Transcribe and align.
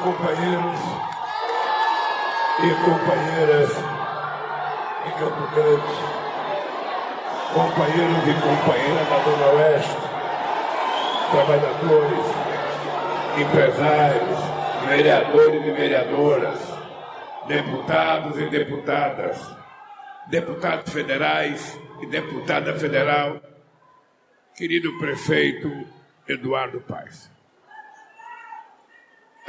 companheiros 0.00 0.80
e 2.62 2.74
companheiras 2.84 3.70
em 5.06 5.10
Campo 5.18 5.54
Grande, 5.54 5.94
companheiros 7.52 8.28
e 8.28 8.34
companheiras 8.40 9.08
da 9.08 9.18
Dona 9.18 9.46
Oeste, 9.56 9.96
trabalhadores, 11.30 12.26
empresários, 13.38 14.38
vereadores 14.88 15.66
e 15.66 15.70
vereadoras, 15.70 16.58
deputados 17.46 18.38
e 18.38 18.46
deputadas, 18.46 19.56
deputados 20.28 20.92
federais 20.92 21.78
e 22.00 22.06
deputada 22.06 22.78
federal, 22.78 23.40
querido 24.56 24.98
prefeito 24.98 25.70
Eduardo 26.26 26.80
Paes. 26.80 27.39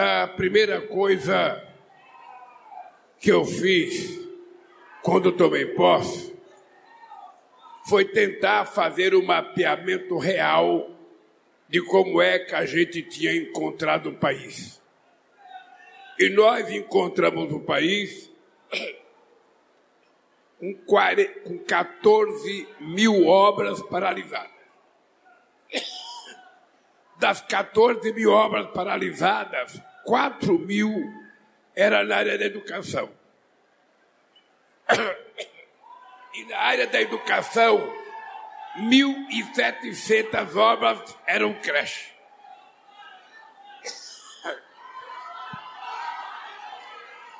A 0.03 0.27
primeira 0.27 0.81
coisa 0.81 1.63
que 3.19 3.31
eu 3.31 3.45
fiz 3.45 4.19
quando 5.03 5.31
tomei 5.31 5.67
posse 5.75 6.35
foi 7.87 8.05
tentar 8.05 8.65
fazer 8.65 9.13
um 9.13 9.23
mapeamento 9.23 10.17
real 10.17 10.89
de 11.69 11.83
como 11.83 12.19
é 12.19 12.39
que 12.39 12.55
a 12.55 12.65
gente 12.65 13.03
tinha 13.03 13.31
encontrado 13.35 14.09
o 14.09 14.15
país. 14.15 14.81
E 16.17 16.29
nós 16.29 16.67
encontramos 16.71 17.53
o 17.53 17.59
país 17.59 18.31
com 21.43 21.59
14 21.59 22.67
mil 22.79 23.27
obras 23.27 23.79
paralisadas. 23.83 24.49
Das 27.19 27.39
14 27.41 28.11
mil 28.13 28.31
obras 28.31 28.65
paralisadas, 28.71 29.79
4 30.05 30.57
mil 30.59 30.91
era 31.75 32.03
na 32.03 32.17
área 32.17 32.37
da 32.37 32.45
educação. 32.45 33.11
E 36.33 36.45
na 36.45 36.57
área 36.57 36.87
da 36.87 37.01
educação, 37.01 37.77
1.700 38.77 40.55
obras 40.55 41.17
eram 41.27 41.53
creche. 41.55 42.09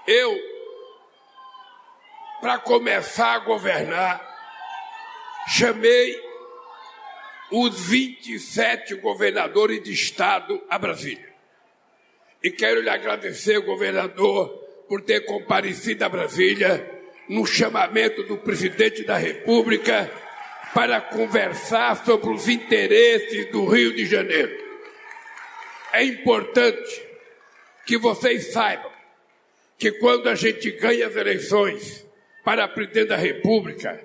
Eu, 0.05 0.37
para 2.41 2.59
começar 2.59 3.35
a 3.35 3.39
governar, 3.39 4.19
chamei 5.47 6.21
os 7.51 7.79
27 7.85 8.95
governadores 8.95 9.81
de 9.83 9.93
estado 9.93 10.61
a 10.69 10.77
Brasília. 10.77 11.30
E 12.43 12.49
quero 12.49 12.81
lhe 12.81 12.89
agradecer, 12.89 13.59
governador, 13.59 14.49
por 14.87 15.01
ter 15.01 15.21
comparecido 15.21 16.03
a 16.03 16.09
Brasília 16.09 16.89
no 17.29 17.45
chamamento 17.45 18.23
do 18.23 18.37
presidente 18.37 19.03
da 19.03 19.15
República 19.15 20.11
para 20.73 20.99
conversar 20.99 22.03
sobre 22.03 22.29
os 22.29 22.47
interesses 22.47 23.51
do 23.51 23.65
Rio 23.65 23.93
de 23.93 24.05
Janeiro. 24.05 24.51
É 25.93 26.03
importante 26.03 27.07
que 27.85 27.97
vocês 27.97 28.51
saibam 28.51 28.91
que 29.77 29.91
quando 29.93 30.27
a 30.27 30.35
gente 30.35 30.71
ganha 30.71 31.07
as 31.07 31.15
eleições 31.15 32.05
para 32.43 32.67
presidente 32.67 33.09
da 33.09 33.17
República, 33.17 34.03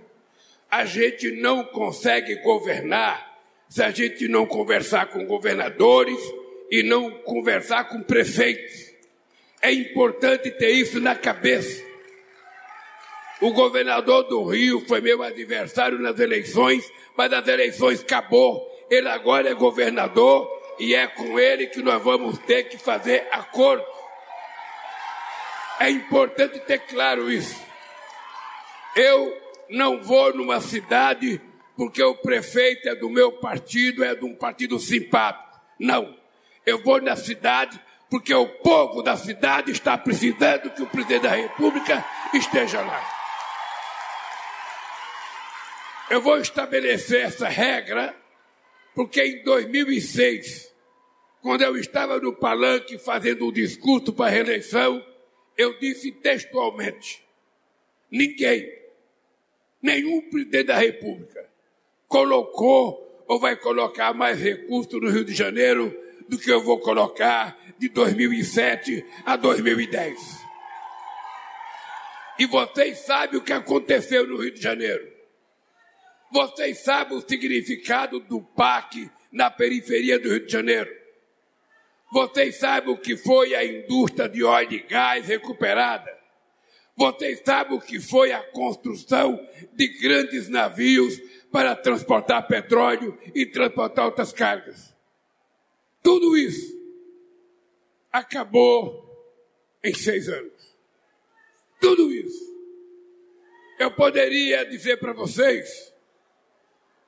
a 0.70 0.84
gente 0.84 1.30
não 1.32 1.64
consegue 1.64 2.36
governar 2.42 3.38
se 3.68 3.82
a 3.82 3.90
gente 3.90 4.28
não 4.28 4.46
conversar 4.46 5.06
com 5.06 5.26
governadores 5.26 6.18
e 6.70 6.82
não 6.82 7.10
conversar 7.22 7.84
com 7.84 8.02
prefeitos. 8.02 8.92
É 9.62 9.72
importante 9.72 10.50
ter 10.50 10.70
isso 10.70 11.00
na 11.00 11.14
cabeça. 11.14 11.84
O 13.40 13.52
governador 13.52 14.24
do 14.24 14.44
Rio 14.44 14.80
foi 14.86 15.00
meu 15.00 15.22
adversário 15.22 15.98
nas 15.98 16.18
eleições, 16.18 16.90
mas 17.16 17.32
as 17.32 17.46
eleições 17.46 18.00
acabou. 18.00 18.66
Ele 18.90 19.08
agora 19.08 19.50
é 19.50 19.54
governador 19.54 20.48
e 20.78 20.94
é 20.94 21.06
com 21.06 21.38
ele 21.38 21.66
que 21.66 21.82
nós 21.82 22.02
vamos 22.02 22.38
ter 22.40 22.64
que 22.64 22.78
fazer 22.78 23.28
acordo. 23.30 23.84
É 25.78 25.90
importante 25.90 26.58
ter 26.60 26.78
claro 26.80 27.30
isso. 27.30 27.60
Eu 28.94 29.36
não 29.68 30.02
vou 30.02 30.34
numa 30.34 30.60
cidade 30.60 31.40
porque 31.76 32.02
o 32.02 32.14
prefeito 32.14 32.88
é 32.88 32.94
do 32.94 33.10
meu 33.10 33.32
partido, 33.32 34.02
é 34.02 34.14
de 34.14 34.24
um 34.24 34.34
partido 34.34 34.78
simpático. 34.78 35.60
Não. 35.78 36.15
Eu 36.66 36.82
vou 36.82 37.00
na 37.00 37.14
cidade 37.14 37.80
porque 38.10 38.34
o 38.34 38.46
povo 38.46 39.00
da 39.00 39.16
cidade 39.16 39.70
está 39.70 39.96
precisando 39.96 40.70
que 40.70 40.82
o 40.82 40.86
presidente 40.86 41.22
da 41.22 41.34
República 41.34 42.04
esteja 42.34 42.80
lá. 42.80 43.16
Eu 46.10 46.20
vou 46.20 46.38
estabelecer 46.38 47.22
essa 47.22 47.48
regra 47.48 48.14
porque 48.94 49.22
em 49.22 49.42
2006, 49.44 50.72
quando 51.40 51.62
eu 51.62 51.76
estava 51.76 52.18
no 52.18 52.32
palanque 52.32 52.98
fazendo 52.98 53.46
um 53.46 53.52
discurso 53.52 54.12
para 54.12 54.26
a 54.26 54.30
reeleição, 54.30 55.04
eu 55.56 55.78
disse 55.78 56.10
textualmente: 56.10 57.24
ninguém, 58.10 58.68
nenhum 59.80 60.20
presidente 60.30 60.66
da 60.66 60.78
República 60.78 61.48
colocou 62.08 63.24
ou 63.28 63.38
vai 63.38 63.56
colocar 63.56 64.12
mais 64.14 64.40
recursos 64.40 65.00
no 65.00 65.10
Rio 65.10 65.24
de 65.24 65.34
Janeiro 65.34 66.05
do 66.28 66.38
que 66.38 66.50
eu 66.50 66.62
vou 66.62 66.78
colocar 66.80 67.56
de 67.78 67.88
2007 67.88 69.04
a 69.24 69.36
2010. 69.36 70.46
E 72.38 72.46
vocês 72.46 72.98
sabem 72.98 73.38
o 73.38 73.42
que 73.42 73.52
aconteceu 73.52 74.26
no 74.26 74.36
Rio 74.36 74.52
de 74.52 74.60
Janeiro. 74.60 75.10
Vocês 76.30 76.78
sabem 76.78 77.16
o 77.16 77.26
significado 77.26 78.20
do 78.20 78.42
PAC 78.42 79.10
na 79.32 79.50
periferia 79.50 80.18
do 80.18 80.28
Rio 80.28 80.44
de 80.44 80.52
Janeiro. 80.52 80.90
Vocês 82.12 82.56
sabem 82.56 82.92
o 82.92 82.98
que 82.98 83.16
foi 83.16 83.54
a 83.54 83.64
indústria 83.64 84.28
de 84.28 84.42
óleo 84.44 84.72
e 84.72 84.80
gás 84.80 85.26
recuperada. 85.26 86.14
Vocês 86.96 87.42
sabem 87.44 87.76
o 87.76 87.80
que 87.80 88.00
foi 88.00 88.32
a 88.32 88.42
construção 88.42 89.38
de 89.74 89.88
grandes 90.00 90.48
navios 90.48 91.18
para 91.52 91.76
transportar 91.76 92.46
petróleo 92.46 93.18
e 93.34 93.44
transportar 93.44 94.06
outras 94.06 94.32
cargas. 94.32 94.95
Tudo 96.06 96.38
isso 96.38 96.72
acabou 98.12 99.04
em 99.82 99.92
seis 99.92 100.28
anos. 100.28 100.76
Tudo 101.80 102.14
isso. 102.14 102.46
Eu 103.76 103.90
poderia 103.90 104.64
dizer 104.66 104.98
para 104.98 105.12
vocês 105.12 105.92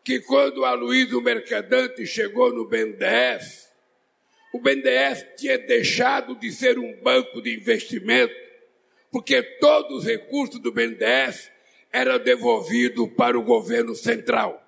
que 0.02 0.18
quando 0.22 0.64
a 0.64 0.72
Luísa 0.72 1.20
Mercadante 1.20 2.04
chegou 2.06 2.52
no 2.52 2.66
BNDES, 2.66 3.70
o 4.52 4.58
BNDES 4.58 5.24
tinha 5.36 5.56
deixado 5.58 6.34
de 6.34 6.50
ser 6.50 6.76
um 6.76 7.00
banco 7.00 7.40
de 7.40 7.54
investimento 7.54 8.34
porque 9.12 9.40
todos 9.60 9.98
os 9.98 10.04
recursos 10.06 10.58
do 10.58 10.72
BNDES 10.72 11.52
eram 11.92 12.18
devolvidos 12.18 13.08
para 13.16 13.38
o 13.38 13.44
governo 13.44 13.94
central, 13.94 14.60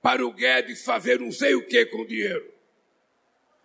para 0.00 0.24
o 0.24 0.32
Guedes 0.32 0.82
fazer 0.82 1.20
não 1.20 1.30
sei 1.30 1.54
o 1.54 1.66
que 1.66 1.84
com 1.84 1.98
o 1.98 2.06
dinheiro. 2.06 2.54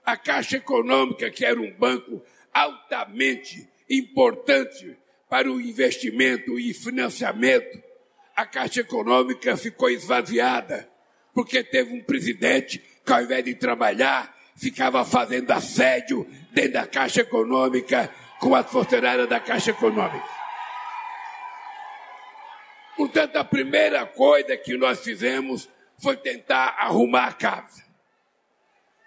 A 0.05 0.17
Caixa 0.17 0.57
Econômica, 0.57 1.29
que 1.29 1.45
era 1.45 1.59
um 1.59 1.71
banco 1.71 2.23
altamente 2.53 3.67
importante 3.89 4.97
para 5.29 5.51
o 5.51 5.61
investimento 5.61 6.59
e 6.59 6.73
financiamento, 6.73 7.81
a 8.35 8.45
Caixa 8.45 8.81
Econômica 8.81 9.55
ficou 9.57 9.89
esvaziada, 9.89 10.89
porque 11.33 11.63
teve 11.63 11.93
um 11.93 12.01
presidente 12.01 12.81
que, 13.05 13.13
ao 13.13 13.21
invés 13.21 13.43
de 13.43 13.53
trabalhar, 13.53 14.35
ficava 14.55 15.05
fazendo 15.05 15.51
assédio 15.51 16.27
dentro 16.51 16.73
da 16.73 16.87
Caixa 16.87 17.21
Econômica 17.21 18.09
com 18.39 18.55
as 18.55 18.69
funcionárias 18.69 19.27
da 19.27 19.39
Caixa 19.39 19.71
Econômica. 19.71 20.39
Portanto, 22.95 23.37
a 23.37 23.43
primeira 23.43 24.05
coisa 24.05 24.57
que 24.57 24.75
nós 24.75 24.99
fizemos 24.99 25.69
foi 25.97 26.17
tentar 26.17 26.75
arrumar 26.77 27.27
a 27.27 27.33
casa. 27.33 27.88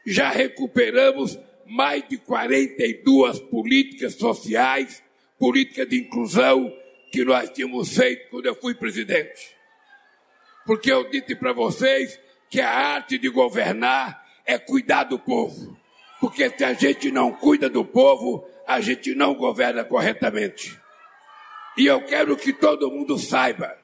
Já 0.05 0.31
recuperamos 0.31 1.39
mais 1.67 2.07
de 2.09 2.19
42 2.19 3.41
políticas 3.41 4.15
sociais, 4.15 5.03
políticas 5.39 5.89
de 5.89 5.99
inclusão 5.99 6.73
que 7.11 7.25
nós 7.25 7.51
tínhamos 7.51 7.97
feito 7.97 8.29
quando 8.31 8.47
eu 8.47 8.55
fui 8.55 8.75
presidente. 8.75 9.57
Porque 10.65 10.91
eu 10.91 11.09
disse 11.11 11.35
para 11.35 11.53
vocês 11.53 12.19
que 12.49 12.61
a 12.61 12.71
arte 12.71 13.19
de 13.19 13.29
governar 13.29 14.23
é 14.45 14.59
cuidar 14.59 15.05
do 15.05 15.19
povo. 15.19 15.77
Porque 16.21 16.49
se 16.51 16.65
a 16.65 16.73
gente 16.73 17.11
não 17.11 17.33
cuida 17.33 17.69
do 17.69 17.85
povo, 17.85 18.47
a 18.67 18.81
gente 18.81 19.15
não 19.15 19.35
governa 19.35 19.85
corretamente. 19.85 20.79
E 21.77 21.87
eu 21.87 22.05
quero 22.05 22.37
que 22.37 22.53
todo 22.53 22.91
mundo 22.91 23.19
saiba: 23.19 23.77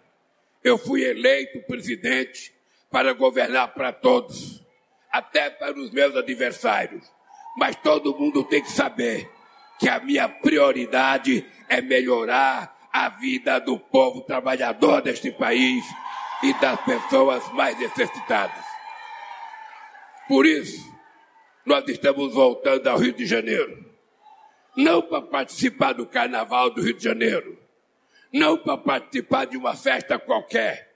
eu 0.62 0.79
fui 0.79 1.03
eleito 1.03 1.61
presidente 1.67 2.53
para 2.91 3.12
governar 3.12 3.75
para 3.75 3.93
todos, 3.93 4.62
até 5.11 5.51
para 5.51 5.79
os 5.79 5.91
meus 5.91 6.15
adversários. 6.17 7.05
Mas 7.57 7.77
todo 7.77 8.17
mundo 8.17 8.45
tem 8.45 8.63
que 8.63 8.71
saber 8.71 9.31
que 9.79 9.89
a 9.89 10.01
minha 10.01 10.29
prioridade 10.29 11.47
é 11.69 11.81
melhorar 11.81 12.77
a 12.93 13.09
vida 13.09 13.59
do 13.61 13.79
povo 13.79 14.23
trabalhador 14.23 15.03
deste 15.03 15.31
país 15.31 15.85
e 16.43 16.53
das 16.55 16.81
pessoas 16.85 17.53
mais 17.53 17.79
necessitadas. 17.79 18.65
Por 20.27 20.47
isso, 20.47 20.87
nós 21.65 21.87
estamos 21.89 22.35
voltando 22.35 22.87
ao 22.87 22.99
Rio 22.99 23.13
de 23.13 23.27
Janeiro. 23.27 23.87
Não 24.77 25.03
para 25.03 25.23
participar 25.23 25.93
do 25.93 26.07
Carnaval 26.07 26.71
do 26.71 26.81
Rio 26.81 26.95
de 26.95 27.03
Janeiro, 27.03 27.59
não 28.33 28.57
para 28.57 28.77
participar 28.77 29.47
de 29.47 29.57
uma 29.57 29.75
festa 29.75 30.19
qualquer. 30.19 30.89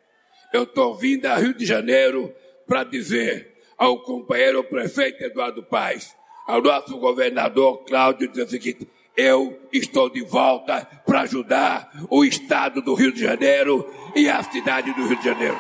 Eu 0.53 0.65
estou 0.65 0.95
vindo 0.95 1.27
ao 1.27 1.41
Rio 1.41 1.55
de 1.55 1.65
Janeiro 1.67 2.33
para 2.67 2.85
dizer 2.85 3.52
ao 3.83 3.99
companheiro 3.99 4.63
prefeito 4.63 5.25
Eduardo 5.25 5.61
Paes, 5.65 6.15
ao 6.47 6.63
nosso 6.63 6.97
governador 6.99 7.85
Cláudio, 7.85 8.29
dizer 8.29 8.45
o 8.45 8.49
seguinte: 8.49 8.89
eu 9.17 9.61
estou 9.73 10.09
de 10.09 10.23
volta 10.23 10.85
para 11.05 11.23
ajudar 11.23 11.91
o 12.09 12.25
estado 12.25 12.81
do 12.81 12.95
Rio 12.95 13.11
de 13.11 13.21
Janeiro 13.21 13.85
e 14.15 14.29
a 14.29 14.41
cidade 14.45 14.93
do 14.93 15.05
Rio 15.05 15.17
de 15.17 15.25
Janeiro. 15.25 15.59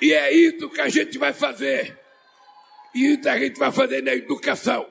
E 0.00 0.12
é 0.12 0.32
isso 0.32 0.70
que 0.70 0.80
a 0.80 0.88
gente 0.88 1.18
vai 1.18 1.32
fazer. 1.32 1.98
Isso 2.94 3.28
a 3.28 3.36
gente 3.36 3.58
vai 3.58 3.72
fazer 3.72 4.04
na 4.04 4.14
educação. 4.14 4.86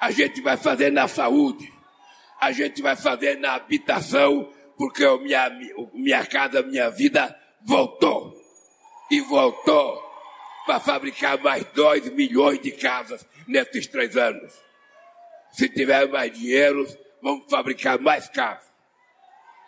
A 0.00 0.10
gente 0.10 0.40
vai 0.40 0.56
fazer 0.56 0.90
na 0.90 1.06
saúde. 1.06 1.72
A 2.40 2.50
gente 2.50 2.82
vai 2.82 2.96
fazer 2.96 3.38
na 3.38 3.54
habitação, 3.54 4.52
porque 4.76 5.04
a 5.04 5.16
minha, 5.18 5.50
minha 5.92 6.26
casa, 6.26 6.62
minha 6.62 6.90
vida 6.90 7.38
voltou. 7.62 8.34
E 9.10 9.20
voltou 9.20 10.02
para 10.66 10.80
fabricar 10.80 11.38
mais 11.40 11.64
2 11.72 12.10
milhões 12.12 12.60
de 12.60 12.72
casas 12.72 13.26
nesses 13.46 13.86
três 13.86 14.16
anos. 14.16 14.52
Se 15.52 15.68
tiver 15.68 16.08
mais 16.08 16.32
dinheiro, 16.32 16.86
vamos 17.22 17.48
fabricar 17.48 17.98
mais 18.00 18.28
casas. 18.28 18.66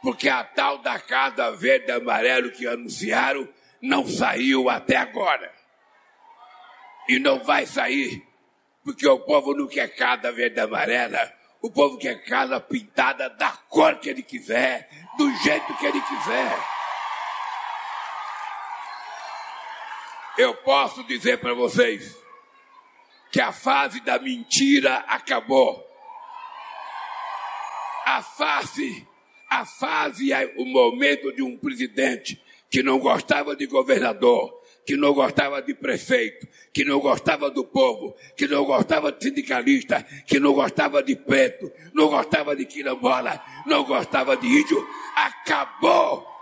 Porque 0.02 0.28
a 0.28 0.44
tal 0.44 0.78
da 0.78 0.98
casa 0.98 1.50
verde 1.52 1.88
e 1.88 1.92
amarelo 1.92 2.50
que 2.50 2.66
anunciaram 2.66 3.48
não 3.80 4.06
saiu 4.06 4.68
até 4.68 4.96
agora. 4.96 5.52
E 7.08 7.18
não 7.18 7.42
vai 7.42 7.64
sair, 7.64 8.22
porque 8.84 9.06
o 9.08 9.20
povo 9.20 9.54
não 9.54 9.66
quer 9.66 9.94
casa 9.94 10.30
verde 10.30 10.60
amarela. 10.60 11.37
O 11.60 11.70
povo 11.70 11.98
quer 11.98 12.24
casa 12.24 12.60
pintada 12.60 13.28
da 13.30 13.50
cor 13.68 13.98
que 13.98 14.08
ele 14.08 14.22
quiser, 14.22 14.88
do 15.16 15.30
jeito 15.38 15.74
que 15.76 15.86
ele 15.86 16.00
quiser. 16.00 16.58
Eu 20.38 20.54
posso 20.54 21.02
dizer 21.04 21.38
para 21.38 21.52
vocês 21.52 22.16
que 23.32 23.40
a 23.40 23.52
fase 23.52 24.00
da 24.00 24.18
mentira 24.18 24.98
acabou. 25.08 25.84
A 28.06 28.22
fase, 28.22 29.06
a 29.50 29.66
fase, 29.66 30.30
o 30.56 30.64
momento 30.64 31.32
de 31.34 31.42
um 31.42 31.58
presidente 31.58 32.40
que 32.70 32.82
não 32.82 32.98
gostava 32.98 33.56
de 33.56 33.66
governador, 33.66 34.57
que 34.88 34.96
não 34.96 35.12
gostava 35.12 35.60
de 35.60 35.74
prefeito, 35.74 36.48
que 36.72 36.82
não 36.82 36.98
gostava 36.98 37.50
do 37.50 37.62
povo, 37.62 38.16
que 38.34 38.48
não 38.48 38.64
gostava 38.64 39.12
de 39.12 39.22
sindicalista, 39.22 40.02
que 40.26 40.40
não 40.40 40.54
gostava 40.54 41.02
de 41.02 41.14
preto, 41.14 41.70
não 41.92 42.08
gostava 42.08 42.56
de 42.56 42.64
quilombola, 42.64 43.38
não 43.66 43.84
gostava 43.84 44.34
de 44.34 44.46
índio, 44.46 44.82
acabou. 45.14 46.37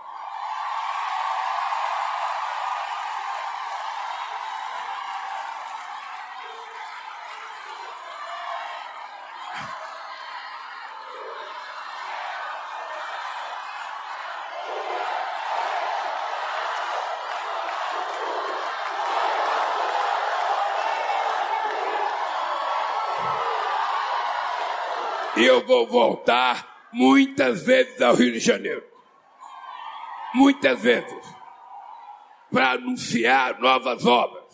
Vou 25.67 25.85
voltar 25.85 26.87
muitas 26.93 27.63
vezes 27.63 28.01
ao 28.01 28.15
Rio 28.15 28.31
de 28.31 28.39
Janeiro. 28.39 28.83
Muitas 30.33 30.81
vezes. 30.81 31.35
Para 32.51 32.71
anunciar 32.71 33.59
novas 33.59 34.05
obras. 34.05 34.45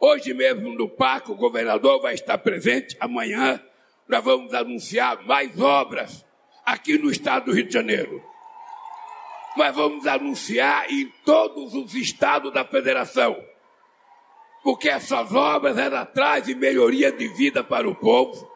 Hoje 0.00 0.32
mesmo 0.32 0.74
no 0.74 0.88
parque 0.88 1.30
o 1.30 1.36
governador 1.36 2.00
vai 2.00 2.14
estar 2.14 2.38
presente. 2.38 2.96
Amanhã 2.98 3.62
nós 4.08 4.24
vamos 4.24 4.54
anunciar 4.54 5.22
mais 5.24 5.60
obras 5.60 6.24
aqui 6.64 6.96
no 6.98 7.10
estado 7.10 7.46
do 7.46 7.52
Rio 7.52 7.66
de 7.66 7.74
Janeiro. 7.74 8.22
Mas 9.56 9.74
vamos 9.76 10.06
anunciar 10.06 10.90
em 10.90 11.12
todos 11.24 11.74
os 11.74 11.94
estados 11.94 12.50
da 12.52 12.64
federação. 12.64 13.36
Porque 14.64 14.88
essas 14.88 15.34
obras 15.34 15.76
elas 15.76 16.08
trazem 16.12 16.54
melhoria 16.54 17.12
de 17.12 17.28
vida 17.28 17.62
para 17.62 17.86
o 17.86 17.94
povo 17.94 18.51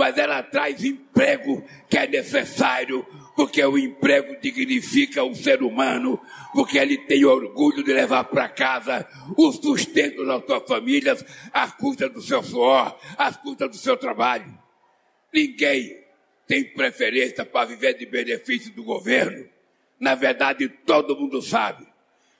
mas 0.00 0.16
ela 0.16 0.42
traz 0.42 0.82
emprego 0.82 1.62
que 1.86 1.98
é 1.98 2.06
necessário, 2.06 3.06
porque 3.36 3.62
o 3.62 3.76
emprego 3.76 4.34
dignifica 4.40 5.22
o 5.22 5.34
ser 5.34 5.62
humano, 5.62 6.18
porque 6.54 6.78
ele 6.78 6.96
tem 6.96 7.22
orgulho 7.26 7.84
de 7.84 7.92
levar 7.92 8.24
para 8.24 8.48
casa 8.48 9.06
o 9.36 9.52
sustento 9.52 10.24
das 10.24 10.42
suas 10.46 10.66
famílias, 10.66 11.22
às 11.52 11.74
custas 11.74 12.10
do 12.10 12.22
seu 12.22 12.42
suor, 12.42 12.98
às 13.18 13.36
custas 13.36 13.68
do 13.68 13.76
seu 13.76 13.94
trabalho. 13.94 14.50
Ninguém 15.30 16.02
tem 16.46 16.64
preferência 16.64 17.44
para 17.44 17.66
viver 17.66 17.92
de 17.92 18.06
benefício 18.06 18.72
do 18.72 18.82
governo. 18.82 19.46
Na 20.00 20.14
verdade, 20.14 20.66
todo 20.66 21.14
mundo 21.14 21.42
sabe. 21.42 21.86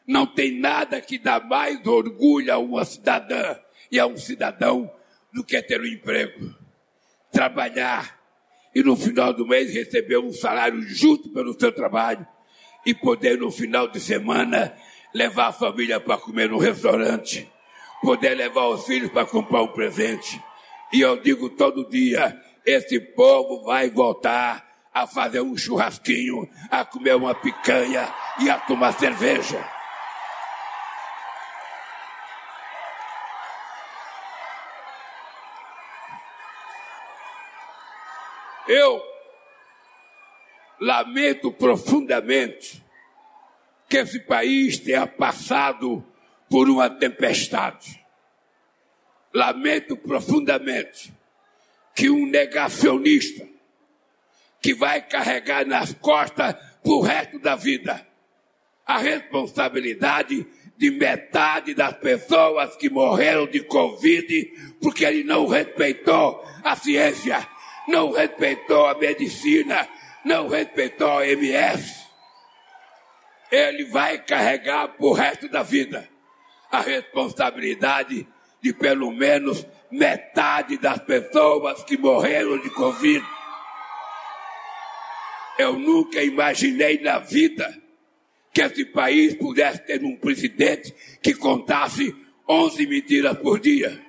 Não 0.06 0.26
tem 0.26 0.58
nada 0.58 0.98
que 0.98 1.18
dá 1.18 1.38
mais 1.38 1.86
orgulho 1.86 2.54
a 2.54 2.56
uma 2.56 2.86
cidadã 2.86 3.58
e 3.92 4.00
a 4.00 4.06
um 4.06 4.16
cidadão 4.16 4.90
do 5.30 5.44
que 5.44 5.60
ter 5.60 5.78
um 5.78 5.86
emprego 5.86 6.58
trabalhar 7.40 8.20
e 8.74 8.82
no 8.82 8.94
final 8.94 9.32
do 9.32 9.46
mês 9.46 9.72
receber 9.72 10.18
um 10.18 10.30
salário 10.30 10.82
justo 10.82 11.30
pelo 11.30 11.58
seu 11.58 11.72
trabalho 11.72 12.26
e 12.84 12.92
poder 12.92 13.38
no 13.38 13.50
final 13.50 13.88
de 13.88 13.98
semana 13.98 14.74
levar 15.14 15.46
a 15.46 15.52
família 15.52 15.98
para 15.98 16.18
comer 16.18 16.50
no 16.50 16.58
restaurante, 16.58 17.50
poder 18.02 18.34
levar 18.34 18.66
os 18.66 18.84
filhos 18.84 19.10
para 19.10 19.24
comprar 19.24 19.62
um 19.62 19.68
presente. 19.68 20.38
E 20.92 21.00
eu 21.00 21.16
digo 21.16 21.48
todo 21.48 21.88
dia, 21.88 22.38
esse 22.66 23.00
povo 23.00 23.64
vai 23.64 23.88
voltar 23.88 24.62
a 24.92 25.06
fazer 25.06 25.40
um 25.40 25.56
churrasquinho, 25.56 26.46
a 26.70 26.84
comer 26.84 27.16
uma 27.16 27.34
picanha 27.34 28.06
e 28.38 28.50
a 28.50 28.58
tomar 28.58 28.92
cerveja. 28.92 29.66
Eu 38.70 39.02
lamento 40.80 41.50
profundamente 41.50 42.80
que 43.88 43.96
esse 43.96 44.20
país 44.20 44.78
tenha 44.78 45.08
passado 45.08 46.06
por 46.48 46.70
uma 46.70 46.88
tempestade. 46.88 48.00
Lamento 49.34 49.96
profundamente 49.96 51.12
que 51.96 52.08
um 52.08 52.26
negacionista 52.26 53.44
que 54.62 54.72
vai 54.72 55.02
carregar 55.02 55.66
nas 55.66 55.92
costas 55.94 56.54
o 56.84 57.00
resto 57.00 57.40
da 57.40 57.56
vida 57.56 58.06
a 58.86 58.98
responsabilidade 58.98 60.46
de 60.76 60.90
metade 60.92 61.74
das 61.74 61.96
pessoas 61.96 62.76
que 62.76 62.88
morreram 62.88 63.48
de 63.48 63.64
Covid 63.64 64.76
porque 64.80 65.04
ele 65.04 65.24
não 65.24 65.48
respeitou 65.48 66.44
a 66.62 66.76
ciência 66.76 67.48
não 67.90 68.12
respeitou 68.12 68.86
a 68.86 68.94
medicina, 68.96 69.86
não 70.24 70.48
respeitou 70.48 71.18
a 71.18 71.26
MS, 71.26 72.00
ele 73.50 73.84
vai 73.86 74.18
carregar 74.18 74.88
por 74.96 75.14
resto 75.14 75.48
da 75.48 75.62
vida 75.62 76.08
a 76.70 76.80
responsabilidade 76.80 78.26
de 78.62 78.72
pelo 78.72 79.10
menos 79.10 79.66
metade 79.90 80.78
das 80.78 81.00
pessoas 81.00 81.82
que 81.82 81.98
morreram 81.98 82.58
de 82.60 82.70
Covid. 82.70 83.24
Eu 85.58 85.78
nunca 85.78 86.22
imaginei 86.22 87.00
na 87.00 87.18
vida 87.18 87.76
que 88.52 88.62
esse 88.62 88.84
país 88.84 89.34
pudesse 89.34 89.80
ter 89.84 90.02
um 90.04 90.16
presidente 90.16 90.94
que 91.20 91.34
contasse 91.34 92.14
11 92.48 92.86
mentiras 92.86 93.36
por 93.38 93.58
dia. 93.58 94.00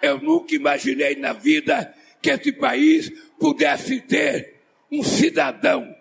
Eu 0.00 0.18
nunca 0.20 0.54
imaginei 0.54 1.16
na 1.16 1.32
vida 1.32 1.92
que 2.22 2.30
esse 2.30 2.52
país 2.52 3.10
pudesse 3.38 4.00
ter 4.00 4.62
um 4.90 5.02
cidadão 5.02 5.94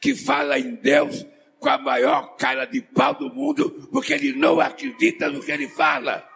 que 0.00 0.14
fala 0.14 0.58
em 0.58 0.74
Deus 0.74 1.24
com 1.58 1.68
a 1.68 1.78
maior 1.78 2.36
cara 2.36 2.64
de 2.64 2.82
pau 2.82 3.14
do 3.14 3.32
mundo, 3.32 3.88
porque 3.90 4.12
ele 4.12 4.32
não 4.32 4.60
acredita 4.60 5.30
no 5.30 5.42
que 5.42 5.50
ele 5.50 5.68
fala. 5.68 6.28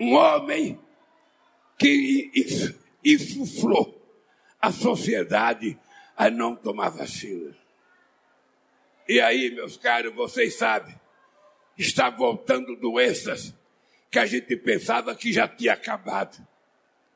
Um 0.00 0.14
homem 0.14 0.80
que 1.76 2.30
insuflou 3.04 4.00
a 4.60 4.72
sociedade 4.72 5.78
a 6.16 6.30
não 6.30 6.54
tomar 6.54 6.90
vacina. 6.90 7.54
E 9.08 9.20
aí, 9.20 9.50
meus 9.50 9.76
caros, 9.76 10.14
vocês 10.14 10.54
sabem, 10.56 10.94
está 11.76 12.08
voltando 12.08 12.76
doenças 12.76 13.52
que 14.10 14.18
a 14.18 14.24
gente 14.24 14.56
pensava 14.56 15.14
que 15.14 15.32
já 15.32 15.48
tinha 15.48 15.72
acabado. 15.72 16.53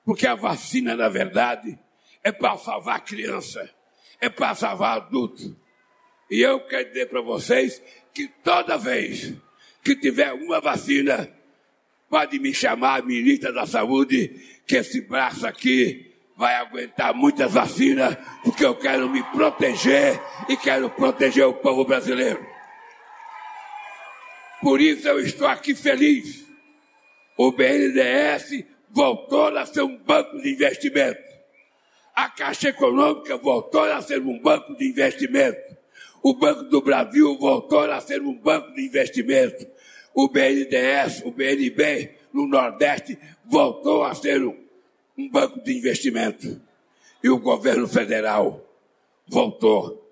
Porque 0.08 0.26
a 0.26 0.34
vacina, 0.34 0.96
na 0.96 1.10
verdade, 1.10 1.78
é 2.24 2.32
para 2.32 2.56
salvar 2.56 3.04
criança, 3.04 3.68
é 4.18 4.30
para 4.30 4.54
salvar 4.54 4.96
adulto. 4.96 5.54
E 6.30 6.40
eu 6.40 6.60
quero 6.60 6.88
dizer 6.88 7.10
para 7.10 7.20
vocês 7.20 7.82
que 8.14 8.26
toda 8.42 8.78
vez 8.78 9.34
que 9.84 9.94
tiver 9.94 10.32
uma 10.32 10.62
vacina, 10.62 11.30
pode 12.08 12.38
me 12.38 12.54
chamar 12.54 13.04
ministra 13.04 13.52
da 13.52 13.66
Saúde, 13.66 14.62
que 14.66 14.76
esse 14.76 15.02
braço 15.02 15.46
aqui 15.46 16.10
vai 16.38 16.54
aguentar 16.54 17.12
muitas 17.12 17.52
vacinas, 17.52 18.16
porque 18.42 18.64
eu 18.64 18.76
quero 18.76 19.10
me 19.10 19.22
proteger 19.24 20.18
e 20.48 20.56
quero 20.56 20.88
proteger 20.88 21.44
o 21.44 21.52
povo 21.52 21.84
brasileiro. 21.84 22.46
Por 24.62 24.80
isso 24.80 25.06
eu 25.06 25.20
estou 25.20 25.46
aqui 25.46 25.74
feliz. 25.74 26.46
O 27.36 27.52
BNDES 27.52 28.77
voltou 28.90 29.56
a 29.56 29.66
ser 29.66 29.82
um 29.82 29.96
banco 29.96 30.40
de 30.40 30.52
investimento. 30.52 31.20
A 32.14 32.28
Caixa 32.28 32.70
Econômica 32.70 33.36
voltou 33.36 33.84
a 33.84 34.02
ser 34.02 34.20
um 34.20 34.38
banco 34.40 34.76
de 34.76 34.88
investimento. 34.88 35.76
O 36.22 36.34
Banco 36.34 36.64
do 36.64 36.80
Brasil 36.80 37.38
voltou 37.38 37.90
a 37.90 38.00
ser 38.00 38.20
um 38.20 38.34
banco 38.34 38.74
de 38.74 38.86
investimento. 38.86 39.66
O 40.12 40.28
BNDES, 40.28 41.22
o 41.24 41.30
BNB 41.30 42.10
no 42.32 42.46
Nordeste 42.46 43.16
voltou 43.44 44.04
a 44.04 44.14
ser 44.14 44.42
um 44.42 45.28
banco 45.30 45.62
de 45.62 45.76
investimento. 45.76 46.60
E 47.22 47.30
o 47.30 47.38
governo 47.38 47.86
federal 47.86 48.64
voltou 49.26 50.04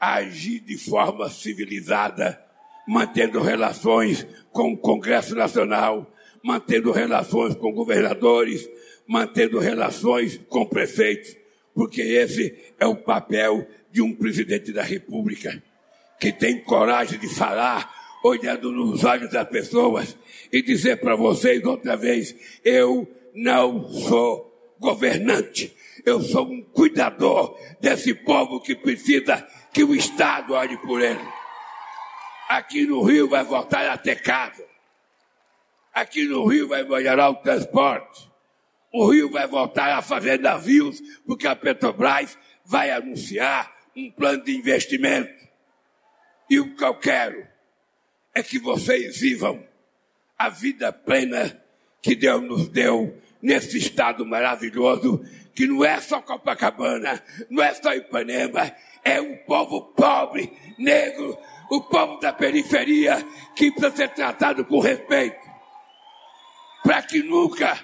a 0.00 0.14
agir 0.14 0.60
de 0.60 0.76
forma 0.76 1.30
civilizada, 1.30 2.44
mantendo 2.88 3.40
relações 3.40 4.26
com 4.50 4.72
o 4.72 4.76
Congresso 4.76 5.34
Nacional, 5.34 6.11
mantendo 6.42 6.90
relações 6.90 7.54
com 7.54 7.72
governadores, 7.72 8.68
mantendo 9.06 9.58
relações 9.58 10.40
com 10.48 10.66
prefeitos, 10.66 11.36
porque 11.74 12.02
esse 12.02 12.54
é 12.78 12.86
o 12.86 12.96
papel 12.96 13.66
de 13.90 14.02
um 14.02 14.14
presidente 14.14 14.72
da 14.72 14.82
República, 14.82 15.62
que 16.18 16.32
tem 16.32 16.62
coragem 16.62 17.18
de 17.18 17.28
falar, 17.28 17.90
olhando 18.24 18.70
nos 18.70 19.04
olhos 19.04 19.30
das 19.30 19.48
pessoas 19.48 20.16
e 20.52 20.62
dizer 20.62 21.00
para 21.00 21.16
vocês 21.16 21.62
outra 21.64 21.96
vez: 21.96 22.34
eu 22.64 23.08
não 23.34 23.88
sou 23.88 24.52
governante, 24.78 25.74
eu 26.04 26.20
sou 26.20 26.46
um 26.46 26.62
cuidador 26.62 27.56
desse 27.80 28.14
povo 28.14 28.60
que 28.60 28.74
precisa 28.74 29.46
que 29.72 29.84
o 29.84 29.94
Estado 29.94 30.54
olhe 30.54 30.76
por 30.78 31.00
ele. 31.00 31.20
Aqui 32.48 32.86
no 32.86 33.02
Rio 33.02 33.28
vai 33.28 33.44
voltar 33.44 33.88
a 33.88 33.96
ter 33.96 34.20
casa. 34.20 34.71
Aqui 35.92 36.26
no 36.26 36.46
Rio 36.46 36.68
vai 36.68 36.82
melhorar 36.82 37.30
o 37.30 37.36
transporte. 37.36 38.30
O 38.92 39.10
Rio 39.10 39.30
vai 39.30 39.46
voltar 39.46 39.96
a 39.96 40.02
fazer 40.02 40.38
navios, 40.38 41.00
porque 41.26 41.46
a 41.46 41.56
Petrobras 41.56 42.38
vai 42.64 42.90
anunciar 42.90 43.74
um 43.96 44.10
plano 44.10 44.42
de 44.44 44.56
investimento. 44.56 45.42
E 46.48 46.60
o 46.60 46.74
que 46.74 46.84
eu 46.84 46.94
quero 46.94 47.46
é 48.34 48.42
que 48.42 48.58
vocês 48.58 49.18
vivam 49.18 49.66
a 50.38 50.48
vida 50.48 50.92
plena 50.92 51.62
que 52.00 52.14
Deus 52.14 52.42
nos 52.42 52.68
deu 52.68 53.16
nesse 53.40 53.78
estado 53.78 54.24
maravilhoso, 54.26 55.24
que 55.54 55.66
não 55.66 55.84
é 55.84 56.00
só 56.00 56.20
Copacabana, 56.20 57.22
não 57.50 57.62
é 57.62 57.74
só 57.74 57.94
Ipanema, 57.94 58.74
é 59.04 59.20
um 59.20 59.36
povo 59.38 59.92
pobre, 59.94 60.52
negro, 60.78 61.38
o 61.70 61.80
povo 61.80 62.18
da 62.20 62.32
periferia, 62.32 63.16
que 63.54 63.70
precisa 63.70 63.96
ser 63.96 64.08
tratado 64.10 64.64
com 64.64 64.80
respeito. 64.80 65.41
Para 66.82 67.02
que 67.02 67.22
nunca 67.22 67.78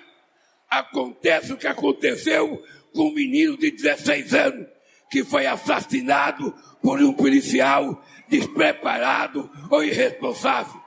aconteça 0.68 1.54
o 1.54 1.56
que 1.56 1.66
aconteceu 1.66 2.62
com 2.92 3.08
um 3.08 3.14
menino 3.14 3.56
de 3.56 3.70
16 3.70 4.34
anos, 4.34 4.66
que 5.10 5.24
foi 5.24 5.46
assassinado 5.46 6.54
por 6.82 7.00
um 7.00 7.12
policial 7.12 8.04
despreparado 8.28 9.50
ou 9.70 9.82
irresponsável. 9.82 10.80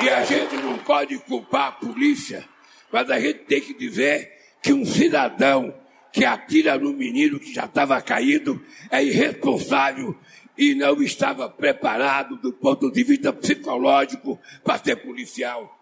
E 0.00 0.08
a 0.10 0.24
gente 0.24 0.56
não 0.56 0.78
pode 0.78 1.18
culpar 1.18 1.68
a 1.68 1.72
polícia, 1.72 2.46
mas 2.92 3.10
a 3.10 3.18
gente 3.18 3.40
tem 3.40 3.60
que 3.60 3.74
dizer 3.74 4.30
que 4.62 4.72
um 4.72 4.84
cidadão 4.84 5.74
que 6.12 6.24
atira 6.24 6.78
no 6.78 6.92
menino 6.92 7.40
que 7.40 7.52
já 7.52 7.64
estava 7.64 8.00
caído 8.00 8.62
é 8.90 9.02
irresponsável 9.02 10.16
e 10.56 10.74
não 10.74 11.02
estava 11.02 11.48
preparado 11.48 12.36
do 12.36 12.52
ponto 12.52 12.90
de 12.90 13.04
vista 13.04 13.32
psicológico 13.32 14.40
para 14.64 14.82
ser 14.82 14.96
policial. 14.96 15.72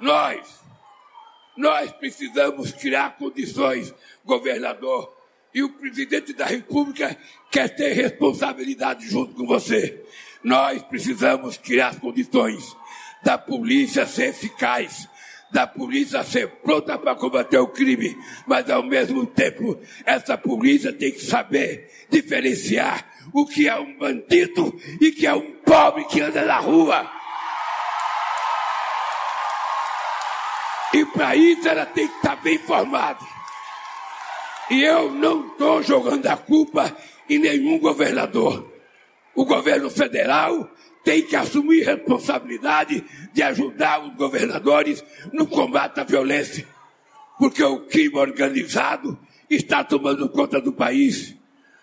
Nós, 0.00 0.60
nós 1.56 1.92
precisamos 1.92 2.72
criar 2.72 3.16
condições, 3.16 3.94
governador, 4.24 5.14
e 5.54 5.62
o 5.62 5.68
presidente 5.68 6.32
da 6.32 6.46
República 6.46 7.16
quer 7.50 7.68
ter 7.68 7.92
responsabilidade 7.92 9.08
junto 9.08 9.34
com 9.34 9.46
você. 9.46 10.04
Nós 10.42 10.82
precisamos 10.82 11.56
criar 11.56 12.00
condições 12.00 12.76
da 13.22 13.38
polícia 13.38 14.04
ser 14.04 14.30
eficaz, 14.30 15.08
da 15.54 15.68
polícia 15.68 16.24
ser 16.24 16.48
pronta 16.48 16.98
para 16.98 17.14
combater 17.14 17.58
o 17.58 17.68
crime, 17.68 18.18
mas 18.44 18.68
ao 18.68 18.82
mesmo 18.82 19.24
tempo 19.24 19.78
essa 20.04 20.36
polícia 20.36 20.92
tem 20.92 21.12
que 21.12 21.20
saber 21.20 21.88
diferenciar 22.10 23.08
o 23.32 23.46
que 23.46 23.68
é 23.68 23.76
um 23.76 23.96
bandido 23.96 24.76
e 25.00 25.12
que 25.12 25.24
é 25.24 25.32
um 25.32 25.52
pobre 25.64 26.06
que 26.06 26.20
anda 26.20 26.44
na 26.44 26.58
rua. 26.58 27.08
E 30.92 31.06
para 31.06 31.36
isso 31.36 31.68
ela 31.68 31.86
tem 31.86 32.08
que 32.08 32.16
estar 32.16 32.34
bem 32.42 32.58
formada. 32.58 33.24
E 34.70 34.82
eu 34.82 35.12
não 35.12 35.46
estou 35.52 35.80
jogando 35.84 36.26
a 36.26 36.36
culpa 36.36 36.96
em 37.30 37.38
nenhum 37.38 37.78
governador. 37.78 38.72
O 39.36 39.44
governo 39.44 39.88
federal 39.88 40.68
tem 41.04 41.22
que 41.22 41.36
assumir 41.36 41.84
responsabilidade 41.84 43.04
de 43.32 43.42
ajudar 43.42 44.02
os 44.04 44.14
governadores 44.14 45.04
no 45.32 45.46
combate 45.46 46.00
à 46.00 46.04
violência, 46.04 46.66
porque 47.38 47.62
o 47.62 47.80
crime 47.80 48.16
organizado 48.16 49.18
está 49.48 49.84
tomando 49.84 50.28
conta 50.28 50.60
do 50.60 50.72
país. 50.72 51.36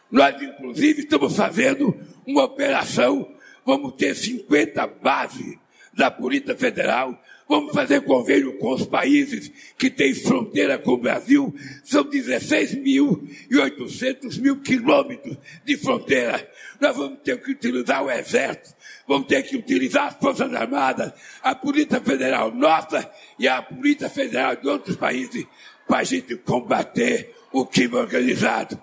Nós, 0.10 0.42
inclusive, 0.42 1.02
estamos 1.02 1.36
fazendo 1.36 1.96
uma 2.26 2.44
operação, 2.44 3.32
vamos 3.66 3.94
ter 3.94 4.16
50 4.16 4.88
bases 4.88 5.58
da 5.94 6.10
Polícia 6.10 6.56
Federal 6.56 7.18
Vamos 7.52 7.74
fazer 7.74 8.00
convênio 8.00 8.58
com 8.60 8.72
os 8.72 8.86
países 8.86 9.52
que 9.78 9.90
têm 9.90 10.16
fronteira 10.16 10.78
com 10.80 10.92
o 10.92 10.98
Brasil. 10.98 11.54
São 11.84 12.02
16 12.02 12.76
mil 12.76 13.28
e 13.50 13.58
800 13.58 14.38
mil 14.38 14.62
quilômetros 14.62 15.36
de 15.66 15.76
fronteira. 15.76 16.50
Nós 16.80 16.96
vamos 16.96 17.20
ter 17.20 17.42
que 17.42 17.52
utilizar 17.52 18.06
o 18.06 18.10
Exército, 18.10 18.74
vamos 19.12 19.28
ter 19.28 19.44
que 19.44 19.58
utilizar 19.58 20.08
as 20.08 20.16
Forças 20.16 20.54
Armadas, 20.54 21.12
a 21.44 21.54
Polícia 21.54 22.00
Federal 22.00 22.50
nossa 22.50 23.12
e 23.38 23.46
a 23.46 23.62
Polícia 23.62 24.10
Federal 24.10 24.56
de 24.56 24.70
outros 24.70 24.96
países 24.96 25.46
para 25.86 25.98
a 25.98 26.04
gente 26.06 26.38
combater 26.38 27.36
o 27.52 27.66
crime 27.66 27.96
organizado. 27.96 28.82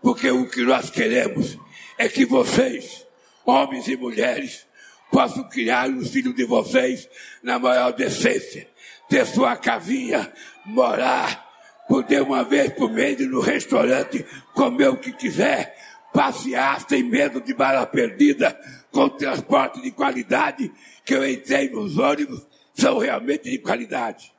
Porque 0.00 0.30
o 0.30 0.48
que 0.48 0.62
nós 0.62 0.88
queremos 0.88 1.58
é 1.98 2.08
que 2.08 2.24
vocês, 2.24 3.06
homens 3.44 3.86
e 3.86 3.98
mulheres, 3.98 4.66
posso 5.12 5.44
criar 5.50 5.90
os 5.90 6.08
filhos 6.08 6.34
de 6.34 6.46
vocês 6.46 7.06
na 7.42 7.58
maior 7.58 7.92
decência, 7.92 8.66
ter 9.10 9.26
sua 9.26 9.56
casinha, 9.56 10.32
morar, 10.64 11.46
poder 11.86 12.22
uma 12.22 12.44
vez 12.44 12.72
por 12.72 12.90
mês 12.90 13.20
ir 13.20 13.28
no 13.28 13.40
restaurante, 13.40 14.24
comer 14.54 14.88
o 14.88 14.96
que 14.96 15.12
quiser, 15.12 15.76
passear 16.14 16.80
sem 16.88 17.02
medo 17.02 17.42
de 17.42 17.52
bala 17.52 17.84
perdida, 17.84 18.58
com 18.96 19.10
transporte 19.10 19.82
de 19.82 19.90
qualidade, 19.90 20.72
que 21.04 21.14
eu 21.14 21.28
entrei 21.28 21.68
nos 21.68 21.98
ônibus, 21.98 22.46
são 22.72 22.96
realmente 22.96 23.50
de 23.50 23.58
qualidade. 23.58 24.32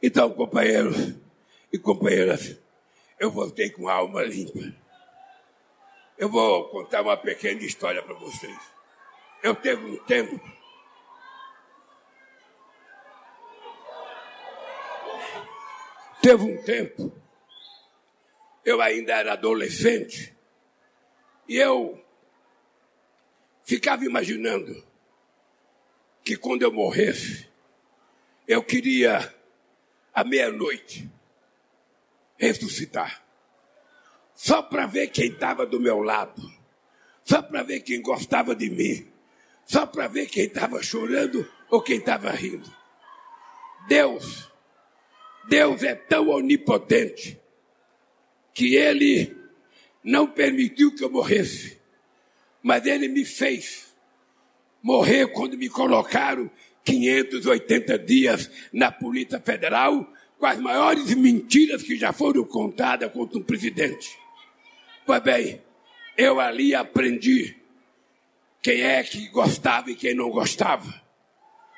Então, 0.00 0.30
companheiros 0.30 1.14
e 1.72 1.78
companheiras, 1.78 2.56
eu 3.18 3.28
voltei 3.28 3.70
com 3.70 3.88
a 3.88 3.94
alma 3.94 4.22
limpa. 4.22 4.72
Eu 6.16 6.28
vou 6.28 6.68
contar 6.68 7.02
uma 7.02 7.16
pequena 7.16 7.60
história 7.62 8.00
para 8.00 8.14
vocês. 8.14 8.56
Eu 9.42 9.56
teve 9.56 9.84
um 9.84 9.96
tempo. 10.04 10.40
Teve 16.22 16.42
um 16.44 16.62
tempo 16.62 17.12
eu 18.68 18.82
ainda 18.82 19.14
era 19.14 19.32
adolescente, 19.32 20.36
e 21.48 21.56
eu 21.56 21.98
ficava 23.68 24.02
imaginando 24.02 24.82
que 26.24 26.38
quando 26.38 26.62
eu 26.62 26.72
morresse, 26.72 27.46
eu 28.46 28.62
queria, 28.62 29.34
à 30.14 30.24
meia-noite, 30.24 31.06
ressuscitar. 32.38 33.22
Só 34.34 34.62
para 34.62 34.86
ver 34.86 35.08
quem 35.08 35.26
estava 35.26 35.66
do 35.66 35.78
meu 35.78 36.00
lado. 36.00 36.50
Só 37.22 37.42
para 37.42 37.62
ver 37.62 37.80
quem 37.80 38.00
gostava 38.00 38.54
de 38.54 38.70
mim. 38.70 39.06
Só 39.66 39.84
para 39.84 40.08
ver 40.08 40.30
quem 40.30 40.44
estava 40.44 40.82
chorando 40.82 41.46
ou 41.68 41.82
quem 41.82 41.98
estava 41.98 42.30
rindo. 42.30 42.74
Deus, 43.86 44.50
Deus 45.46 45.82
é 45.82 45.94
tão 45.94 46.30
onipotente 46.30 47.38
que 48.54 48.76
Ele 48.76 49.36
não 50.02 50.26
permitiu 50.26 50.94
que 50.94 51.04
eu 51.04 51.10
morresse, 51.10 51.78
mas 52.68 52.84
Ele 52.84 53.08
me 53.08 53.24
fez 53.24 53.94
morrer 54.82 55.26
quando 55.28 55.56
me 55.56 55.70
colocaram 55.70 56.50
580 56.84 57.98
dias 57.98 58.50
na 58.70 58.92
Polícia 58.92 59.40
Federal 59.40 60.06
com 60.38 60.44
as 60.44 60.58
maiores 60.58 61.14
mentiras 61.14 61.82
que 61.82 61.96
já 61.96 62.12
foram 62.12 62.44
contadas 62.44 63.10
contra 63.10 63.38
um 63.38 63.42
presidente. 63.42 64.18
Pois 65.06 65.22
bem, 65.22 65.62
eu 66.14 66.38
ali 66.38 66.74
aprendi 66.74 67.56
quem 68.60 68.82
é 68.82 69.02
que 69.02 69.28
gostava 69.28 69.90
e 69.90 69.94
quem 69.94 70.14
não 70.14 70.28
gostava, 70.28 70.92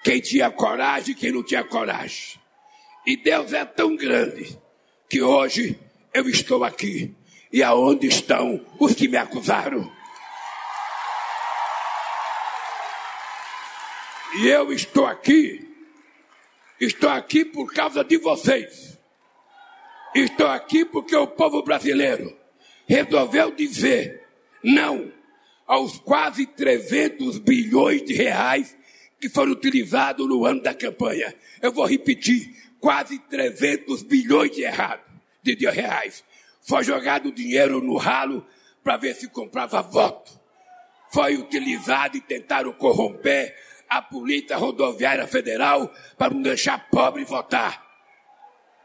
quem 0.02 0.20
tinha 0.20 0.50
coragem 0.50 1.12
e 1.12 1.14
quem 1.14 1.30
não 1.30 1.44
tinha 1.44 1.62
coragem. 1.62 2.40
E 3.06 3.16
Deus 3.16 3.52
é 3.52 3.64
tão 3.64 3.94
grande 3.94 4.59
que 5.09 5.23
hoje 5.23 5.78
eu 6.12 6.28
estou 6.28 6.64
aqui. 6.64 7.14
E 7.52 7.62
aonde 7.62 8.09
estão 8.09 8.61
os 8.80 8.92
que 8.92 9.06
me 9.06 9.16
acusaram? 9.16 10.00
E 14.40 14.49
eu 14.49 14.73
estou 14.73 15.04
aqui, 15.04 15.68
estou 16.80 17.11
aqui 17.11 17.44
por 17.44 17.75
causa 17.75 18.02
de 18.02 18.16
vocês. 18.16 18.99
Estou 20.14 20.47
aqui 20.47 20.82
porque 20.82 21.14
o 21.14 21.26
povo 21.26 21.62
brasileiro 21.62 22.35
resolveu 22.87 23.50
dizer 23.50 24.26
não 24.64 25.12
aos 25.66 25.99
quase 25.99 26.47
300 26.47 27.37
bilhões 27.37 28.02
de 28.02 28.14
reais 28.14 28.75
que 29.20 29.28
foram 29.28 29.52
utilizados 29.52 30.26
no 30.26 30.47
ano 30.47 30.62
da 30.62 30.73
campanha. 30.73 31.35
Eu 31.61 31.70
vou 31.70 31.85
repetir, 31.85 32.73
quase 32.80 33.18
300 33.18 34.02
bilhões 34.04 34.52
de, 34.52 34.62
errado, 34.62 35.04
de, 35.42 35.54
reais. 35.68 36.25
Foi 36.62 36.82
jogado 36.82 37.30
dinheiro 37.30 37.82
no 37.82 37.99
ralo 37.99 38.47
para 38.82 38.97
ver 38.97 39.14
se 39.16 39.28
comprava 39.28 39.82
voto. 39.82 40.32
Foi 41.12 41.37
utilizado 41.37 42.16
e 42.16 42.23
tentaram 42.23 42.73
corromper 42.73 43.54
a 43.90 44.00
Polícia 44.00 44.56
Rodoviária 44.56 45.26
Federal 45.26 45.92
para 46.16 46.32
não 46.32 46.40
deixar 46.40 46.88
pobre 46.88 47.25
votar. 47.25 47.85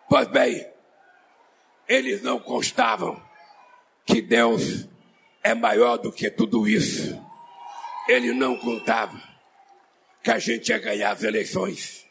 Pois 0.10 0.28
bem, 0.28 0.68
eles 1.88 2.24
não 2.24 2.40
constavam 2.40 3.22
que 4.04 4.20
Deus 4.20 4.88
é 5.44 5.54
maior 5.54 5.98
do 5.98 6.12
que 6.12 6.32
tudo 6.32 6.68
isso. 6.68 7.24
Ele 8.08 8.34
não 8.34 8.58
contava 8.58 9.22
que 10.24 10.32
a 10.32 10.40
gente 10.40 10.70
ia 10.70 10.80
ganhar 10.80 11.12
as 11.12 11.22
eleições. 11.22 12.04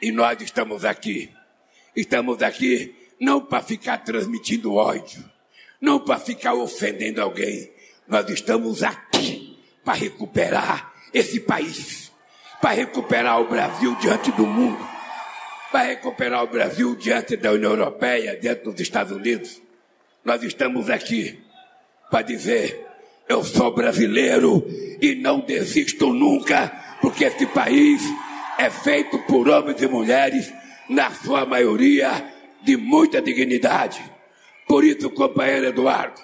E 0.00 0.12
nós 0.12 0.40
estamos 0.42 0.84
aqui. 0.84 1.32
Estamos 1.96 2.42
aqui 2.42 2.94
não 3.18 3.40
para 3.40 3.62
ficar 3.62 3.98
transmitindo 3.98 4.74
ódio, 4.74 5.24
não 5.80 5.98
para 5.98 6.20
ficar 6.20 6.52
ofendendo 6.52 7.22
alguém. 7.22 7.72
Nós 8.06 8.28
estamos 8.28 8.82
aqui 8.82 9.58
para 9.82 9.94
recuperar 9.94 10.94
esse 11.12 11.40
país 11.40 12.09
para 12.60 12.74
recuperar 12.74 13.40
o 13.40 13.48
Brasil 13.48 13.94
diante 13.96 14.30
do 14.32 14.46
mundo, 14.46 14.86
para 15.72 15.88
recuperar 15.88 16.44
o 16.44 16.48
Brasil 16.48 16.94
diante 16.94 17.36
da 17.36 17.52
União 17.52 17.70
Europeia, 17.70 18.38
diante 18.40 18.64
dos 18.64 18.78
Estados 18.80 19.16
Unidos. 19.16 19.60
Nós 20.24 20.42
estamos 20.42 20.90
aqui 20.90 21.40
para 22.10 22.22
dizer: 22.22 22.86
eu 23.28 23.42
sou 23.44 23.72
brasileiro 23.72 24.66
e 25.00 25.14
não 25.14 25.40
desisto 25.40 26.12
nunca, 26.12 26.68
porque 27.00 27.24
esse 27.24 27.46
país 27.46 28.02
é 28.58 28.68
feito 28.68 29.18
por 29.20 29.48
homens 29.48 29.80
e 29.80 29.86
mulheres, 29.86 30.52
na 30.88 31.10
sua 31.12 31.46
maioria, 31.46 32.10
de 32.62 32.76
muita 32.76 33.22
dignidade. 33.22 34.02
Por 34.66 34.84
isso, 34.84 35.08
companheiro 35.10 35.66
Eduardo, 35.66 36.20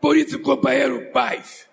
por 0.00 0.16
isso, 0.16 0.38
companheiro 0.38 1.10
Paz, 1.12 1.65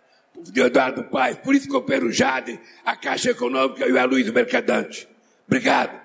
Eduardo 0.56 1.04
Paes, 1.06 1.38
por 1.38 1.56
isso 1.56 1.70
que 1.70 1.82
Pedro 1.82 2.12
Jade, 2.12 2.60
a 2.86 2.96
Caixa 2.96 3.32
Econômica 3.32 3.88
e 3.88 3.92
o 3.92 4.08
Luiz 4.08 4.30
Mercadante. 4.30 5.08
Obrigado 5.48 6.00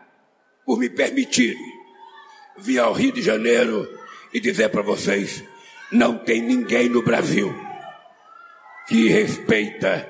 por 0.65 0.79
me 0.79 0.89
permitirem 0.89 1.79
vir 2.59 2.79
ao 2.79 2.93
Rio 2.93 3.13
de 3.13 3.23
Janeiro 3.23 3.89
e 4.33 4.41
dizer 4.41 4.69
para 4.69 4.83
vocês: 4.83 5.43
não 5.91 6.19
tem 6.19 6.43
ninguém 6.43 6.89
no 6.89 7.03
Brasil 7.03 7.55
que 8.87 9.09
respeita 9.09 10.09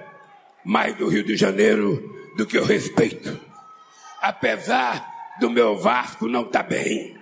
mais 0.64 0.94
do 0.96 1.08
Rio 1.08 1.24
de 1.24 1.36
Janeiro 1.36 2.14
do 2.36 2.46
que 2.46 2.58
eu 2.58 2.64
respeito. 2.64 3.38
Apesar 4.20 5.08
do 5.40 5.50
meu 5.50 5.76
Vasco 5.76 6.28
não 6.28 6.42
estar 6.42 6.62
tá 6.62 6.68
bem. 6.68 7.16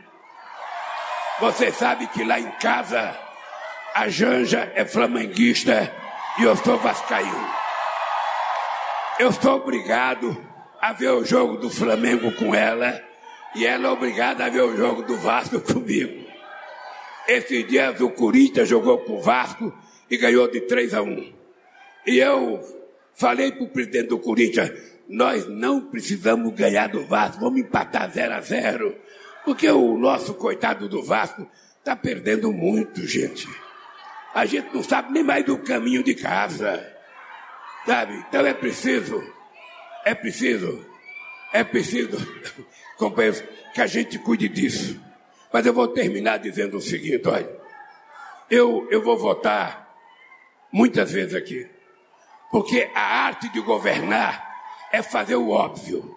Você 1.41 1.71
sabe 1.71 2.07
que 2.09 2.25
lá 2.25 2.41
em 2.41 2.51
casa 2.53 3.19
a 3.95 4.09
Janja 4.09 4.71
é 4.75 4.85
flamenguista 4.85 5.93
e 6.39 6.43
eu 6.43 6.55
sou 6.57 6.77
vascaíno. 6.79 7.49
Eu 9.19 9.33
sou 9.33 9.57
obrigado 9.57 10.37
a 10.81 10.93
ver 10.93 11.11
o 11.11 11.25
jogo 11.25 11.57
do 11.57 11.71
Flamengo 11.71 12.31
com 12.33 12.55
ela 12.55 13.03
e 13.55 13.65
ela 13.65 13.89
é 13.89 13.91
obrigada 13.91 14.45
a 14.45 14.51
ver 14.51 14.63
o 14.63 14.77
jogo 14.77 15.03
do 15.03 15.17
Vasco 15.17 15.61
comigo. 15.73 16.27
Esses 17.27 17.67
dias 17.67 18.01
o 18.01 18.11
Corinthians 18.11 18.69
jogou 18.69 18.99
com 18.99 19.15
o 19.15 19.23
Vasco 19.23 19.73
e 20.11 20.17
ganhou 20.19 20.47
de 20.49 20.61
3 20.61 20.95
a 20.95 21.03
1. 21.03 21.33
E 22.07 22.19
eu 22.19 22.61
falei 23.15 23.51
para 23.53 23.65
o 23.65 23.71
presidente 23.71 24.09
do 24.09 24.19
Corinthians, 24.19 24.71
nós 25.09 25.49
não 25.49 25.81
precisamos 25.81 26.53
ganhar 26.53 26.89
do 26.89 27.05
Vasco, 27.07 27.41
vamos 27.41 27.61
empatar 27.61 28.11
0 28.11 28.35
a 28.35 28.41
0 28.41 28.95
porque 29.45 29.71
o 29.71 29.97
nosso 29.97 30.35
coitado 30.35 30.89
do 30.89 31.03
Vasco 31.03 31.49
está 31.79 31.97
perdendo 31.97 32.53
muito, 32.53 33.07
gente 33.07 33.49
a 34.37 34.45
gente 34.45 34.69
não 34.75 34.83
sabe 34.83 35.15
nem 35.15 35.23
mais 35.23 35.47
do 35.47 35.57
caminho 35.57 36.03
de 36.03 36.15
casa. 36.15 36.95
Sabe? 37.87 38.23
Então 38.29 38.45
é 38.45 38.53
preciso, 38.53 39.25
é 40.05 40.15
preciso, 40.15 40.85
é 41.55 41.65
preciso, 41.65 42.19
companheiros, 42.99 43.43
que 43.73 43.81
a 43.81 43.87
gente 43.87 44.19
cuide 44.19 44.47
disso. 44.47 45.01
Mas 45.51 45.65
eu 45.65 45.73
vou 45.73 45.89
terminar 45.89 46.37
dizendo 46.37 46.77
o 46.77 46.83
seguinte: 46.83 47.27
olha, 47.27 47.49
eu, 48.51 48.87
eu 48.91 49.03
vou 49.03 49.17
votar 49.17 49.91
muitas 50.71 51.13
vezes 51.13 51.35
aqui, 51.35 51.67
porque 52.51 52.91
a 52.95 53.25
arte 53.25 53.49
de 53.49 53.61
governar 53.63 54.55
é 54.93 55.01
fazer 55.01 55.37
o 55.37 55.49
óbvio. 55.49 56.15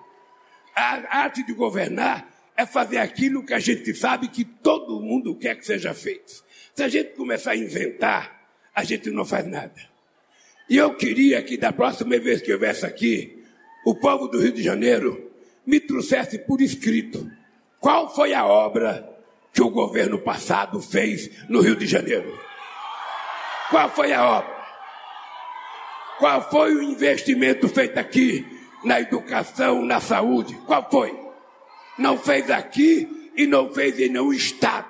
A 0.75 1.19
arte 1.21 1.41
de 1.41 1.53
governar 1.53 2.27
é 2.57 2.65
fazer 2.65 2.97
aquilo 2.97 3.45
que 3.45 3.53
a 3.53 3.59
gente 3.59 3.93
sabe 3.93 4.27
que 4.27 4.43
todo 4.43 4.99
mundo 4.99 5.37
quer 5.37 5.55
que 5.55 5.65
seja 5.65 5.93
feito. 5.93 6.48
Se 6.79 6.83
a 6.85 6.87
gente 6.87 7.09
começar 7.09 7.51
a 7.51 7.57
inventar, 7.57 8.39
a 8.73 8.85
gente 8.85 9.11
não 9.11 9.25
faz 9.25 9.45
nada. 9.45 9.75
E 10.69 10.77
eu 10.77 10.95
queria 10.95 11.43
que 11.43 11.57
da 11.57 11.73
próxima 11.73 12.17
vez 12.17 12.41
que 12.41 12.53
eu 12.53 12.57
viesse 12.57 12.85
aqui, 12.85 13.43
o 13.85 13.95
povo 13.95 14.29
do 14.29 14.39
Rio 14.39 14.53
de 14.53 14.63
Janeiro 14.63 15.29
me 15.65 15.81
trouxesse 15.81 16.39
por 16.39 16.61
escrito 16.61 17.29
qual 17.81 18.15
foi 18.15 18.33
a 18.33 18.45
obra 18.45 19.13
que 19.51 19.61
o 19.61 19.69
governo 19.69 20.19
passado 20.19 20.79
fez 20.79 21.29
no 21.49 21.59
Rio 21.59 21.75
de 21.75 21.85
Janeiro. 21.85 22.39
Qual 23.69 23.89
foi 23.89 24.13
a 24.13 24.25
obra? 24.25 24.55
Qual 26.17 26.49
foi 26.49 26.75
o 26.75 26.81
investimento 26.81 27.67
feito 27.67 27.97
aqui 27.97 28.47
na 28.85 29.01
educação, 29.01 29.83
na 29.83 29.99
saúde? 29.99 30.57
Qual 30.65 30.89
foi? 30.89 31.13
Não 31.97 32.17
fez 32.17 32.49
aqui 32.49 33.31
e 33.35 33.45
não 33.45 33.69
fez 33.69 33.99
em 33.99 34.07
nenhum 34.07 34.31
estado 34.31 34.88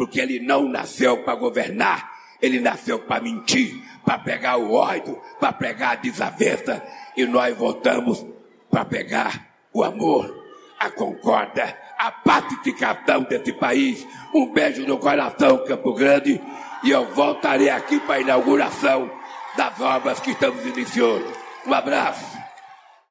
porque 0.00 0.18
ele 0.18 0.40
não 0.40 0.66
nasceu 0.66 1.18
para 1.18 1.34
governar, 1.34 2.10
ele 2.40 2.58
nasceu 2.58 3.00
para 3.00 3.20
mentir, 3.20 3.78
para 4.02 4.18
pegar 4.18 4.56
o 4.56 4.72
ódio, 4.72 5.20
para 5.38 5.52
pegar 5.52 5.90
a 5.90 5.94
desavença, 5.96 6.82
e 7.14 7.26
nós 7.26 7.54
votamos 7.54 8.24
para 8.70 8.82
pegar 8.86 9.46
o 9.74 9.84
amor, 9.84 10.42
a 10.78 10.88
concórdia, 10.88 11.76
a 11.98 12.10
pacificação 12.10 13.24
desse 13.24 13.52
país. 13.52 14.06
Um 14.34 14.50
beijo 14.54 14.86
no 14.86 14.96
coração, 14.96 15.66
Campo 15.66 15.92
Grande, 15.92 16.40
e 16.82 16.90
eu 16.90 17.04
voltarei 17.14 17.68
aqui 17.68 18.00
para 18.00 18.14
a 18.14 18.20
inauguração 18.20 19.10
das 19.54 19.78
obras 19.82 20.18
que 20.18 20.30
estamos 20.30 20.64
iniciando. 20.64 21.30
Um 21.66 21.74
abraço. 21.74 22.29